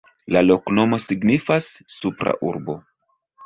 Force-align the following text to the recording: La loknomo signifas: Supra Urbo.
La 0.35 0.41
loknomo 0.45 0.99
signifas: 1.03 1.69
Supra 1.99 2.37
Urbo. 2.51 2.81